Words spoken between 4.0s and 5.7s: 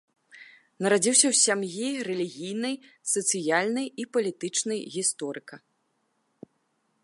і палітычнай гісторыка.